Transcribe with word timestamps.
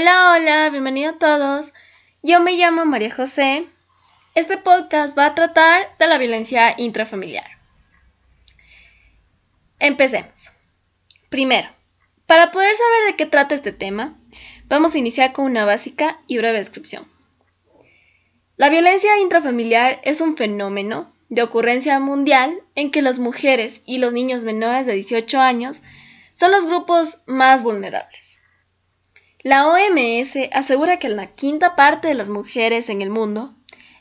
Hola, 0.00 0.32
hola, 0.32 0.70
bienvenidos 0.70 1.16
a 1.16 1.18
todos. 1.18 1.72
Yo 2.22 2.38
me 2.38 2.52
llamo 2.52 2.84
María 2.84 3.12
José. 3.12 3.66
Este 4.36 4.56
podcast 4.56 5.18
va 5.18 5.26
a 5.26 5.34
tratar 5.34 5.88
de 5.98 6.06
la 6.06 6.18
violencia 6.18 6.72
intrafamiliar. 6.78 7.44
Empecemos. 9.80 10.52
Primero, 11.30 11.68
para 12.26 12.52
poder 12.52 12.76
saber 12.76 13.10
de 13.10 13.16
qué 13.16 13.26
trata 13.26 13.56
este 13.56 13.72
tema, 13.72 14.16
vamos 14.68 14.94
a 14.94 14.98
iniciar 14.98 15.32
con 15.32 15.46
una 15.46 15.64
básica 15.64 16.20
y 16.28 16.38
breve 16.38 16.58
descripción. 16.58 17.10
La 18.56 18.70
violencia 18.70 19.18
intrafamiliar 19.18 20.00
es 20.04 20.20
un 20.20 20.36
fenómeno 20.36 21.12
de 21.28 21.42
ocurrencia 21.42 21.98
mundial 21.98 22.56
en 22.76 22.92
que 22.92 23.02
las 23.02 23.18
mujeres 23.18 23.82
y 23.84 23.98
los 23.98 24.12
niños 24.12 24.44
menores 24.44 24.86
de 24.86 24.92
18 24.92 25.40
años 25.40 25.82
son 26.34 26.52
los 26.52 26.66
grupos 26.66 27.18
más 27.26 27.64
vulnerables. 27.64 28.27
La 29.48 29.66
OMS 29.66 30.36
asegura 30.52 30.98
que 30.98 31.08
la 31.08 31.28
quinta 31.28 31.74
parte 31.74 32.06
de 32.06 32.12
las 32.12 32.28
mujeres 32.28 32.90
en 32.90 33.00
el 33.00 33.08
mundo 33.08 33.54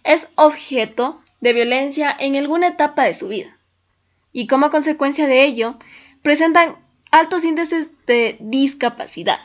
es 0.04 0.28
objeto 0.36 1.22
de 1.40 1.54
violencia 1.54 2.14
en 2.20 2.36
alguna 2.36 2.68
etapa 2.68 3.06
de 3.06 3.14
su 3.14 3.30
vida 3.30 3.58
y 4.34 4.48
como 4.48 4.70
consecuencia 4.70 5.26
de 5.26 5.46
ello 5.46 5.78
presentan 6.22 6.76
altos 7.12 7.46
índices 7.46 7.92
de 8.08 8.36
discapacidad. 8.42 9.40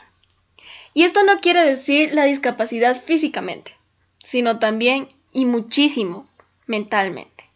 Y 0.93 1.03
esto 1.03 1.23
no 1.23 1.37
quiere 1.37 1.63
decir 1.63 2.13
la 2.13 2.25
discapacidad 2.25 3.01
físicamente, 3.01 3.73
sino 4.21 4.59
también 4.59 5.07
y 5.31 5.45
muchísimo 5.45 6.25
mentalmente. 6.67 7.49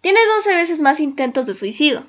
Tiene 0.00 0.20
12 0.36 0.54
veces 0.54 0.80
más 0.80 1.00
intentos 1.00 1.46
de 1.46 1.56
suicidio 1.56 2.06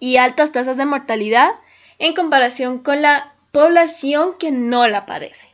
y 0.00 0.16
altas 0.16 0.50
tasas 0.50 0.78
de 0.78 0.86
mortalidad 0.86 1.56
en 1.98 2.14
comparación 2.14 2.78
con 2.78 3.02
la 3.02 3.34
población 3.58 4.38
que 4.38 4.52
no 4.52 4.86
la 4.86 5.04
padece. 5.04 5.48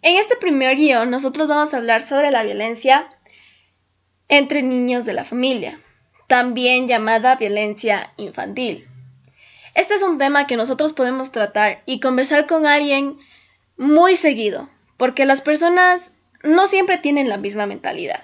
En 0.00 0.14
este 0.14 0.36
primer 0.36 0.76
guion 0.76 1.10
nosotros 1.10 1.48
vamos 1.48 1.74
a 1.74 1.78
hablar 1.78 2.00
sobre 2.00 2.30
la 2.30 2.44
violencia 2.44 3.08
entre 4.28 4.62
niños 4.62 5.06
de 5.06 5.12
la 5.12 5.24
familia, 5.24 5.80
también 6.28 6.86
llamada 6.86 7.34
violencia 7.34 8.12
infantil. 8.16 8.88
Este 9.74 9.94
es 9.94 10.04
un 10.04 10.18
tema 10.18 10.46
que 10.46 10.56
nosotros 10.56 10.92
podemos 10.92 11.32
tratar 11.32 11.82
y 11.84 11.98
conversar 11.98 12.46
con 12.46 12.64
alguien 12.64 13.18
muy 13.76 14.14
seguido, 14.14 14.68
porque 14.96 15.26
las 15.26 15.42
personas 15.42 16.12
no 16.44 16.68
siempre 16.68 16.96
tienen 16.96 17.28
la 17.28 17.38
misma 17.38 17.66
mentalidad. 17.66 18.22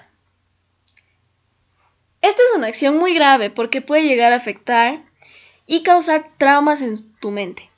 Esta 2.21 2.41
es 2.41 2.55
una 2.55 2.67
acción 2.67 2.97
muy 2.97 3.13
grave 3.13 3.49
porque 3.49 3.81
puede 3.81 4.03
llegar 4.03 4.31
a 4.31 4.37
afectar 4.37 5.03
y 5.67 5.83
causar 5.83 6.31
traumas 6.37 6.81
en 6.81 6.95
tu 7.19 7.31
mente, 7.31 7.70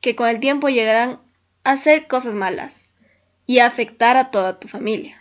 que 0.00 0.16
con 0.16 0.28
el 0.28 0.40
tiempo 0.40 0.68
llegarán 0.68 1.20
a 1.64 1.72
hacer 1.72 2.06
cosas 2.06 2.34
malas 2.34 2.88
y 3.46 3.58
a 3.58 3.66
afectar 3.66 4.16
a 4.16 4.30
toda 4.30 4.58
tu 4.58 4.68
familia. 4.68 5.20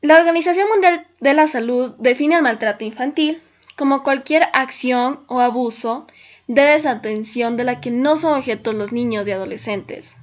La 0.00 0.16
Organización 0.16 0.68
Mundial 0.68 1.06
de 1.20 1.34
la 1.34 1.46
Salud 1.46 1.94
define 1.98 2.36
el 2.36 2.42
maltrato 2.42 2.84
infantil 2.84 3.42
como 3.76 4.02
cualquier 4.02 4.44
acción 4.52 5.24
o 5.28 5.40
abuso 5.40 6.06
de 6.46 6.62
desatención 6.62 7.56
de 7.56 7.64
la 7.64 7.80
que 7.80 7.90
no 7.90 8.16
son 8.16 8.38
objetos 8.38 8.74
los 8.74 8.92
niños 8.92 9.26
y 9.26 9.32
adolescentes, 9.32 10.16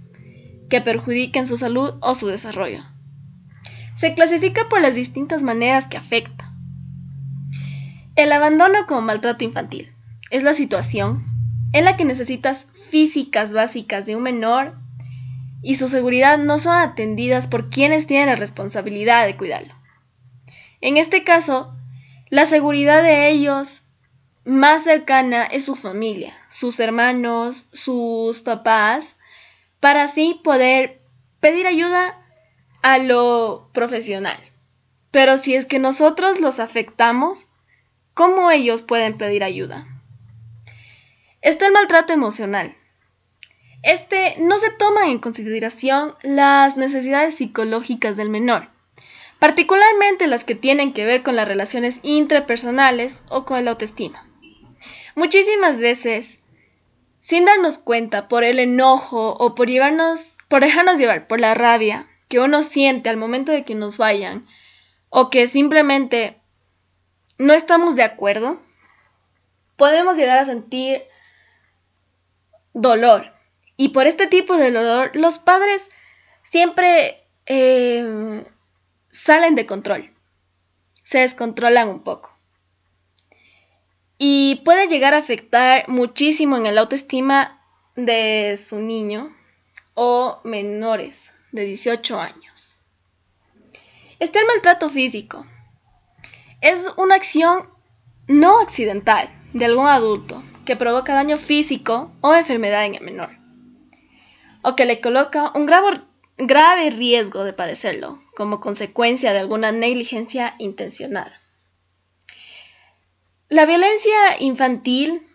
que 0.70 0.82
perjudiquen 0.82 1.48
su 1.48 1.58
salud 1.58 1.96
o 2.00 2.16
su 2.16 2.28
desarrollo. 2.28 2.86
Se 3.96 4.14
clasifica 4.14 4.70
por 4.70 4.82
las 4.82 4.96
distintas 4.96 5.44
maneras 5.44 5.88
que 5.88 5.98
afecta. 5.98 6.54
El 8.16 8.32
abandono 8.32 8.86
como 8.88 9.02
maltrato 9.02 9.44
infantil 9.44 9.92
es 10.30 10.44
la 10.44 10.54
situación 10.54 11.31
en 11.74 11.86
la 11.86 11.98
que 11.98 12.06
necesitas 12.06 12.68
físicas 12.90 13.54
básicas 13.54 14.06
de 14.06 14.16
un 14.16 14.24
menor 14.24 14.76
y 15.62 15.76
su 15.76 15.88
seguridad 15.88 16.38
no 16.38 16.60
son 16.60 16.76
atendidas 16.76 17.48
por 17.48 17.70
quienes 17.70 18.08
tienen 18.08 18.28
la 18.28 18.36
responsabilidad 18.36 19.26
de 19.26 19.38
cuidarlo. 19.38 19.74
En 20.82 20.98
este 20.98 21.24
caso, 21.24 21.74
la 22.30 22.46
seguridad 22.46 23.04
de 23.04 23.30
ellos 23.30 23.84
más 24.44 24.84
cercana 24.84 25.46
es 25.46 25.66
su 25.66 25.76
familia, 25.76 26.34
sus 26.50 26.80
hermanos, 26.80 27.68
sus 27.72 28.42
papás, 28.42 29.16
para 29.80 30.04
así 30.04 30.40
poder 30.44 31.02
pedir 31.40 31.68
ayuda 31.68 32.18
a 32.82 32.98
lo 32.98 33.70
profesional. 33.74 34.38
Pero 35.12 35.38
si 35.38 35.56
es 35.56 35.66
que 35.66 35.78
nosotros 35.78 36.40
los 36.40 36.60
afectamos, 36.60 37.50
¿cómo 38.14 38.50
ellos 38.50 38.82
pueden 38.82 39.18
pedir 39.18 39.44
ayuda? 39.44 40.01
Está 41.42 41.68
el 41.68 41.74
maltrato 41.74 42.14
emocional. 42.14 42.76
Este 43.84 44.36
no 44.40 44.58
se 44.58 44.70
toma 44.72 45.10
en 45.10 45.20
consideración 45.20 46.16
las 46.22 46.78
necesidades 46.78 47.36
psicológicas 47.36 48.16
del 48.18 48.30
menor 48.30 48.70
particularmente 49.42 50.28
las 50.28 50.44
que 50.44 50.54
tienen 50.54 50.94
que 50.94 51.04
ver 51.04 51.24
con 51.24 51.36
las 51.36 51.48
relaciones 51.48 52.00
intrapersonales 52.04 53.24
o 53.28 53.44
con 53.44 53.66
la 53.66 53.72
autoestima. 53.72 54.24
Muchísimas 55.16 55.80
veces, 55.80 56.44
sin 57.22 57.46
darnos 57.46 57.80
cuenta 57.80 58.28
por 58.28 58.44
el 58.44 58.60
enojo 58.60 59.32
o 59.32 59.56
por 59.56 59.68
llevarnos, 59.68 60.38
por 60.48 60.62
dejarnos 60.62 61.00
llevar 61.00 61.26
por 61.26 61.40
la 61.40 61.56
rabia 61.56 62.08
que 62.28 62.40
uno 62.40 62.62
siente 62.62 63.10
al 63.10 63.18
momento 63.18 63.52
de 63.52 63.66
que 63.66 63.74
nos 63.74 63.98
vayan, 63.98 64.46
o 65.10 65.32
que 65.32 65.48
simplemente 65.48 66.40
no 67.40 67.54
estamos 67.54 67.96
de 67.96 68.04
acuerdo, 68.04 68.62
podemos 69.76 70.18
llegar 70.18 70.38
a 70.38 70.46
sentir 70.46 71.02
dolor. 72.74 73.34
Y 73.78 73.90
por 73.90 74.08
este 74.08 74.28
tipo 74.28 74.58
de 74.58 74.72
dolor, 74.72 75.12
los 75.14 75.40
padres 75.40 75.90
siempre 76.44 77.24
eh, 77.46 78.46
salen 79.10 79.56
de 79.56 79.66
control, 79.66 80.12
se 81.04 81.20
descontrolan 81.20 81.90
un 81.90 82.04
poco. 82.04 82.38
Y 84.18 84.62
puede 84.64 84.88
llegar 84.88 85.14
a 85.14 85.18
afectar 85.18 85.90
muchísimo 85.90 86.58
en 86.58 86.68
el 86.68 86.78
autoestima 86.78 87.60
de 87.96 88.56
su 88.56 88.80
niño 88.80 89.36
o 89.96 90.40
menores 90.44 91.34
de 91.52 91.66
18 91.66 92.20
años. 92.20 92.78
Está 94.20 94.40
el 94.40 94.46
maltrato 94.46 94.90
físico. 94.90 95.46
Es 96.62 96.80
una 96.98 97.16
acción 97.16 97.68
no 98.28 98.60
accidental 98.60 99.28
de 99.54 99.66
algún 99.66 99.88
adulto 99.88 100.44
que 100.66 100.76
provoca 100.76 101.14
daño 101.14 101.38
físico 101.38 102.12
o 102.22 102.34
enfermedad 102.34 102.86
en 102.86 102.96
el 102.96 103.04
menor, 103.04 103.30
o 104.62 104.76
que 104.76 104.86
le 104.86 105.02
coloca 105.02 105.52
un 105.56 105.66
grave, 105.66 106.02
grave 106.38 106.90
riesgo 106.92 107.44
de 107.44 107.54
padecerlo 107.54 108.22
como 108.36 108.60
consecuencia 108.60 109.34
de 109.34 109.40
alguna 109.40 109.72
negligencia 109.72 110.56
intencionada. 110.60 111.42
La 113.50 113.66
violencia 113.66 114.40
infantil 114.40 115.28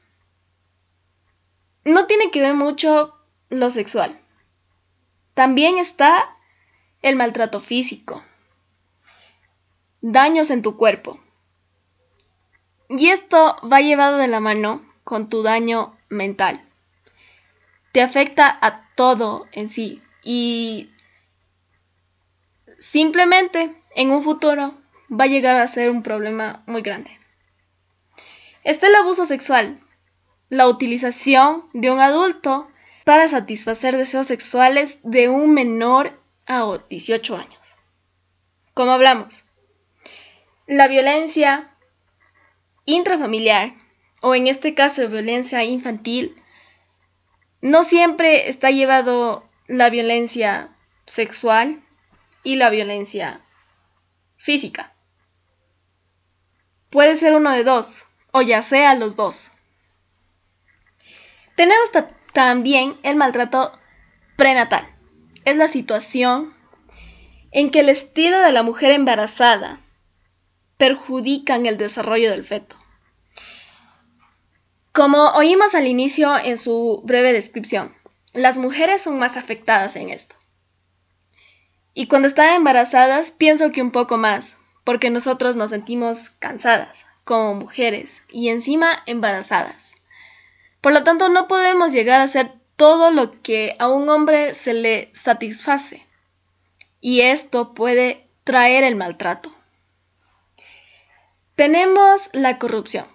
no 1.85 2.07
tiene 2.07 2.31
que 2.31 2.41
ver 2.41 2.55
mucho 2.55 3.15
lo 3.51 3.71
sexual. 3.71 4.19
También 5.35 5.79
está 5.79 6.35
el 7.03 7.17
maltrato 7.17 7.61
físico, 7.61 8.25
daños 10.01 10.51
en 10.51 10.63
tu 10.63 10.77
cuerpo. 10.77 11.21
Y 12.89 13.11
esto 13.11 13.57
va 13.71 13.81
llevado 13.81 14.17
de 14.17 14.29
la 14.29 14.41
mano 14.41 14.86
con 15.07 15.29
tu 15.29 15.45
daño 15.45 15.97
mental. 16.09 16.61
Te 17.93 18.03
afecta 18.03 18.59
a 18.61 18.91
todo 18.97 19.47
en 19.53 19.69
sí 19.69 20.03
y 20.25 20.91
simplemente 22.81 23.73
en 23.95 24.11
un 24.11 24.25
futuro 24.25 24.75
va 25.09 25.25
a 25.25 25.29
llegar 25.29 25.55
a 25.55 25.69
ser 25.69 25.91
un 25.91 26.03
problema 26.03 26.65
muy 26.67 26.83
grande. 26.83 27.17
Está 28.65 28.89
el 28.89 28.97
abuso 28.97 29.27
sexual, 29.27 29.81
la 30.49 30.67
utilización 30.67 31.71
de 31.73 31.93
un 31.93 32.01
adulto 32.01 32.67
para 33.05 33.29
satisfacer 33.29 33.97
deseos 33.97 34.27
sexuales 34.27 34.99
de 35.05 35.29
un 35.29 35.55
menor 35.55 36.21
a 36.49 36.81
18 36.91 37.37
años. 37.37 37.77
Como 38.75 38.91
hablamos, 38.91 39.45
la 40.67 40.89
violencia 40.89 41.71
intrafamiliar, 42.87 43.86
o 44.27 44.35
en 44.35 44.49
este 44.49 44.75
caso 44.75 45.09
violencia 45.09 45.63
infantil, 45.63 46.35
no 47.61 47.85
siempre 47.85 48.49
está 48.49 48.73
llevado 48.73 49.49
la 49.69 49.89
violencia 49.89 50.77
sexual 51.07 51.85
y 52.43 52.57
la 52.57 52.69
violencia 52.69 53.41
física. 54.37 54.93
Puede 56.91 57.15
ser 57.15 57.35
uno 57.35 57.53
de 57.53 57.63
dos, 57.63 58.07
o 58.33 58.43
ya 58.43 58.63
sea 58.63 58.97
los 58.97 59.15
dos. 59.15 59.53
Tenemos 61.55 61.93
también 62.33 62.97
el 63.05 63.15
maltrato 63.15 63.71
prenatal. 64.37 64.89
Es 65.45 65.55
la 65.55 65.69
situación 65.69 66.53
en 67.53 67.71
que 67.71 67.79
el 67.79 67.91
estilo 67.91 68.41
de 68.41 68.51
la 68.51 68.65
mujer 68.65 68.91
embarazada 68.91 69.79
perjudican 70.79 71.67
el 71.67 71.79
desarrollo 71.79 72.33
del 72.33 72.43
feto. 72.43 72.77
Como 74.97 75.27
oímos 75.33 75.75
al 75.75 75.87
inicio 75.87 76.39
en 76.39 76.57
su 76.57 77.03
breve 77.05 77.35
descripción, 77.35 77.95
las 78.33 78.57
mujeres 78.57 79.03
son 79.03 79.19
más 79.19 79.37
afectadas 79.37 79.95
en 79.95 80.09
esto. 80.09 80.37
Y 81.93 82.07
cuando 82.07 82.29
están 82.29 82.55
embarazadas, 82.55 83.31
pienso 83.31 83.73
que 83.73 83.83
un 83.83 83.91
poco 83.91 84.17
más, 84.17 84.57
porque 84.85 85.11
nosotros 85.11 85.55
nos 85.55 85.69
sentimos 85.69 86.31
cansadas 86.31 87.05
como 87.25 87.57
mujeres 87.57 88.23
y 88.31 88.49
encima 88.49 89.03
embarazadas. 89.05 89.93
Por 90.81 90.95
lo 90.95 91.05
tanto, 91.05 91.29
no 91.29 91.47
podemos 91.47 91.93
llegar 91.93 92.23
a 92.23 92.25
hacer 92.25 92.55
todo 92.77 93.11
lo 93.11 93.43
que 93.43 93.77
a 93.79 93.89
un 93.89 94.09
hombre 94.09 94.55
se 94.55 94.73
le 94.73 95.11
satisface. 95.13 96.07
Y 97.03 97.21
esto 97.21 97.75
puede 97.75 98.27
traer 98.45 98.83
el 98.83 98.97
maltrato. 98.97 99.55
Tenemos 101.55 102.31
la 102.33 102.59
corrupción. 102.59 103.15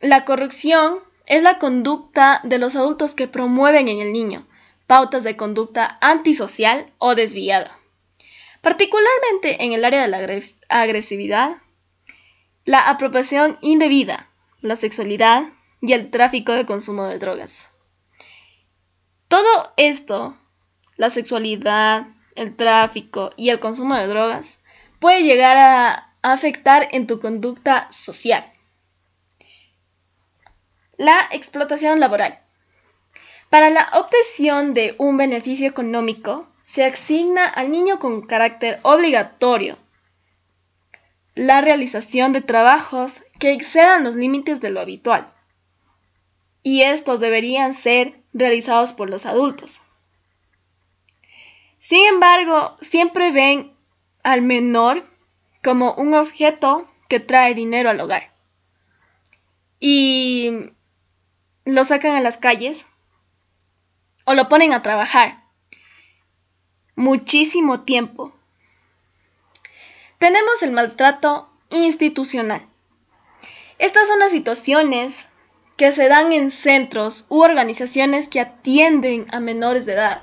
La 0.00 0.24
corrupción 0.24 1.00
es 1.26 1.42
la 1.42 1.58
conducta 1.58 2.40
de 2.42 2.58
los 2.58 2.74
adultos 2.74 3.14
que 3.14 3.28
promueven 3.28 3.88
en 3.88 4.00
el 4.00 4.12
niño 4.12 4.46
pautas 4.86 5.22
de 5.24 5.36
conducta 5.36 5.98
antisocial 6.00 6.90
o 6.98 7.14
desviada, 7.14 7.78
particularmente 8.62 9.62
en 9.62 9.72
el 9.72 9.84
área 9.84 10.02
de 10.02 10.08
la 10.08 10.42
agresividad, 10.68 11.58
la 12.64 12.88
apropiación 12.88 13.58
indebida, 13.60 14.28
la 14.62 14.74
sexualidad 14.74 15.44
y 15.82 15.92
el 15.92 16.10
tráfico 16.10 16.52
de 16.52 16.66
consumo 16.66 17.04
de 17.04 17.18
drogas. 17.18 17.70
Todo 19.28 19.72
esto, 19.76 20.36
la 20.96 21.10
sexualidad, 21.10 22.08
el 22.34 22.56
tráfico 22.56 23.30
y 23.36 23.50
el 23.50 23.60
consumo 23.60 23.96
de 23.96 24.08
drogas, 24.08 24.60
puede 24.98 25.22
llegar 25.22 25.56
a 25.56 26.14
afectar 26.22 26.88
en 26.90 27.06
tu 27.06 27.20
conducta 27.20 27.86
social. 27.92 28.50
La 31.00 31.30
explotación 31.32 31.98
laboral. 31.98 32.40
Para 33.48 33.70
la 33.70 33.88
obtención 33.94 34.74
de 34.74 34.96
un 34.98 35.16
beneficio 35.16 35.66
económico, 35.66 36.46
se 36.66 36.84
asigna 36.84 37.46
al 37.46 37.70
niño 37.70 37.98
con 37.98 38.20
carácter 38.20 38.80
obligatorio 38.82 39.78
la 41.34 41.62
realización 41.62 42.34
de 42.34 42.42
trabajos 42.42 43.22
que 43.38 43.52
excedan 43.52 44.04
los 44.04 44.14
límites 44.14 44.60
de 44.60 44.68
lo 44.68 44.78
habitual. 44.78 45.30
Y 46.62 46.82
estos 46.82 47.18
deberían 47.18 47.72
ser 47.72 48.20
realizados 48.34 48.92
por 48.92 49.08
los 49.08 49.24
adultos. 49.24 49.80
Sin 51.78 52.04
embargo, 52.04 52.76
siempre 52.82 53.32
ven 53.32 53.72
al 54.22 54.42
menor 54.42 55.08
como 55.64 55.94
un 55.94 56.12
objeto 56.12 56.90
que 57.08 57.20
trae 57.20 57.54
dinero 57.54 57.88
al 57.88 58.00
hogar. 58.00 58.34
Y 59.78 60.74
lo 61.74 61.84
sacan 61.84 62.14
a 62.14 62.20
las 62.20 62.38
calles 62.38 62.84
o 64.24 64.34
lo 64.34 64.48
ponen 64.48 64.72
a 64.72 64.82
trabajar 64.82 65.44
muchísimo 66.96 67.82
tiempo. 67.82 68.32
Tenemos 70.18 70.62
el 70.62 70.72
maltrato 70.72 71.48
institucional. 71.70 72.66
Estas 73.78 74.06
son 74.06 74.18
las 74.18 74.32
situaciones 74.32 75.28
que 75.78 75.92
se 75.92 76.08
dan 76.08 76.32
en 76.32 76.50
centros 76.50 77.24
u 77.30 77.40
organizaciones 77.40 78.28
que 78.28 78.40
atienden 78.40 79.24
a 79.32 79.40
menores 79.40 79.86
de 79.86 79.94
edad 79.94 80.22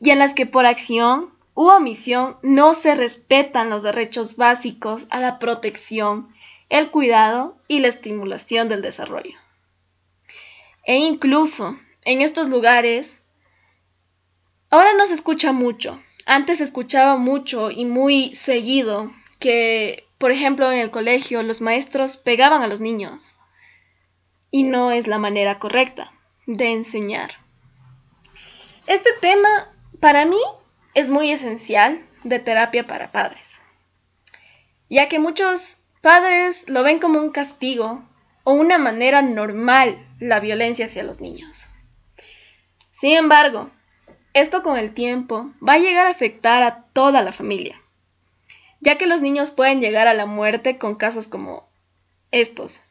y 0.00 0.10
en 0.10 0.18
las 0.18 0.34
que 0.34 0.44
por 0.44 0.66
acción 0.66 1.32
u 1.54 1.68
omisión 1.68 2.36
no 2.42 2.74
se 2.74 2.94
respetan 2.94 3.70
los 3.70 3.82
derechos 3.82 4.36
básicos 4.36 5.06
a 5.08 5.20
la 5.20 5.38
protección, 5.38 6.28
el 6.68 6.90
cuidado 6.90 7.56
y 7.68 7.78
la 7.78 7.88
estimulación 7.88 8.68
del 8.68 8.82
desarrollo. 8.82 9.43
E 10.84 10.96
incluso 10.96 11.78
en 12.04 12.20
estos 12.20 12.50
lugares, 12.50 13.22
ahora 14.70 14.92
no 14.94 15.06
se 15.06 15.14
escucha 15.14 15.52
mucho. 15.52 16.00
Antes 16.26 16.58
se 16.58 16.64
escuchaba 16.64 17.16
mucho 17.16 17.70
y 17.70 17.84
muy 17.84 18.34
seguido 18.34 19.12
que, 19.38 20.06
por 20.18 20.30
ejemplo, 20.30 20.70
en 20.70 20.78
el 20.78 20.90
colegio 20.90 21.42
los 21.42 21.60
maestros 21.60 22.16
pegaban 22.16 22.62
a 22.62 22.66
los 22.66 22.80
niños. 22.80 23.36
Y 24.50 24.62
no 24.64 24.90
es 24.90 25.06
la 25.06 25.18
manera 25.18 25.58
correcta 25.58 26.12
de 26.46 26.72
enseñar. 26.72 27.38
Este 28.86 29.10
tema, 29.20 29.48
para 30.00 30.26
mí, 30.26 30.40
es 30.92 31.10
muy 31.10 31.30
esencial 31.32 32.06
de 32.22 32.38
terapia 32.38 32.86
para 32.86 33.12
padres, 33.12 33.60
ya 34.88 35.08
que 35.08 35.18
muchos 35.18 35.78
padres 36.00 36.68
lo 36.68 36.82
ven 36.82 36.98
como 36.98 37.18
un 37.18 37.30
castigo 37.30 38.02
o 38.44 38.52
una 38.52 38.78
manera 38.78 39.22
normal 39.22 40.06
la 40.20 40.38
violencia 40.38 40.84
hacia 40.84 41.02
los 41.02 41.20
niños. 41.20 41.66
Sin 42.90 43.16
embargo, 43.16 43.70
esto 44.34 44.62
con 44.62 44.78
el 44.78 44.94
tiempo 44.94 45.50
va 45.66 45.74
a 45.74 45.78
llegar 45.78 46.06
a 46.06 46.10
afectar 46.10 46.62
a 46.62 46.84
toda 46.92 47.22
la 47.22 47.32
familia, 47.32 47.80
ya 48.80 48.98
que 48.98 49.06
los 49.06 49.22
niños 49.22 49.50
pueden 49.50 49.80
llegar 49.80 50.06
a 50.06 50.14
la 50.14 50.26
muerte 50.26 50.78
con 50.78 50.94
casos 50.94 51.26
como 51.26 51.68
estos. 52.30 52.82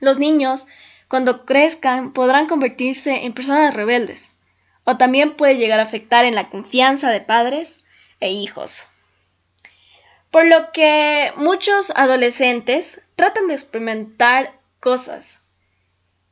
Los 0.00 0.18
niños, 0.18 0.66
cuando 1.08 1.44
crezcan, 1.44 2.12
podrán 2.12 2.46
convertirse 2.46 3.24
en 3.24 3.32
personas 3.32 3.74
rebeldes, 3.74 4.32
o 4.84 4.96
también 4.96 5.34
puede 5.34 5.56
llegar 5.56 5.80
a 5.80 5.84
afectar 5.84 6.24
en 6.24 6.34
la 6.34 6.48
confianza 6.48 7.10
de 7.10 7.20
padres 7.20 7.82
e 8.20 8.30
hijos. 8.30 8.86
Por 10.30 10.46
lo 10.46 10.72
que 10.72 11.32
muchos 11.36 11.90
adolescentes 11.94 13.00
tratan 13.18 13.48
de 13.48 13.54
experimentar 13.54 14.60
cosas 14.78 15.40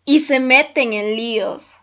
y 0.04 0.20
se 0.20 0.38
meten 0.38 0.92
en 0.92 1.16
líos. 1.16 1.78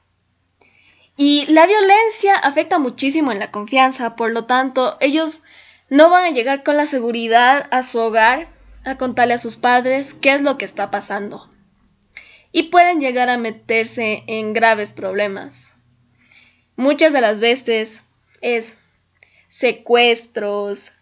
Y 1.18 1.46
la 1.48 1.68
violencia 1.68 2.36
afecta 2.38 2.80
muchísimo 2.80 3.34
en 3.34 3.40
la 3.40 3.52
confianza, 3.52 4.16
por 4.16 4.32
lo 4.32 4.46
tanto, 4.46 4.96
ellos 5.02 5.42
no 5.90 6.10
van 6.10 6.24
a 6.24 6.30
llegar 6.30 6.64
con 6.64 6.78
la 6.78 6.86
seguridad 6.86 7.68
a 7.72 7.84
su 7.84 8.00
hogar 8.00 8.48
a 8.86 8.98
contarle 8.98 9.34
a 9.34 9.40
sus 9.40 9.58
padres 9.58 10.14
qué 10.14 10.36
es 10.36 10.42
lo 10.42 10.58
que 10.58 10.64
está 10.64 10.90
pasando. 10.90 11.50
Y 12.54 12.64
pueden 12.64 13.02
llegar 13.02 13.30
a 13.30 13.38
meterse 13.38 14.24
en 14.28 14.54
graves 14.54 14.94
problemas. 14.94 15.76
Muchas 16.78 17.12
de 17.12 17.20
las 17.20 17.42
veces 17.42 18.04
es 18.40 18.78
secuestros, 19.50 20.94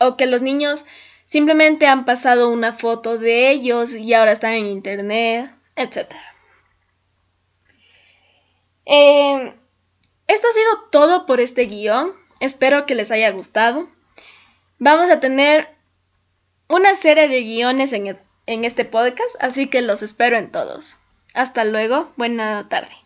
o 0.00 0.16
que 0.16 0.26
los 0.26 0.42
niños 0.42 0.84
simplemente 1.26 1.86
han 1.86 2.06
pasado 2.06 2.48
una 2.48 2.72
foto 2.72 3.18
de 3.18 3.50
ellos 3.50 3.92
y 3.92 4.14
ahora 4.14 4.32
están 4.32 4.52
en 4.52 4.66
internet, 4.66 5.54
etc. 5.74 6.14
Eh, 8.86 9.54
esto 10.26 10.48
ha 10.48 10.52
sido 10.52 10.88
todo 10.90 11.26
por 11.26 11.40
este 11.40 11.66
guion. 11.66 12.14
Espero 12.40 12.86
que 12.86 12.94
les 12.94 13.10
haya 13.10 13.30
gustado. 13.30 13.88
Vamos 14.78 15.10
a 15.10 15.20
tener 15.20 15.68
una 16.68 16.94
serie 16.94 17.28
de 17.28 17.42
guiones 17.42 17.92
en, 17.92 18.18
en 18.46 18.64
este 18.64 18.84
podcast, 18.84 19.36
así 19.40 19.68
que 19.68 19.82
los 19.82 20.02
espero 20.02 20.36
en 20.36 20.50
todos. 20.50 20.96
Hasta 21.34 21.64
luego, 21.64 22.10
buena 22.16 22.68
tarde. 22.68 23.05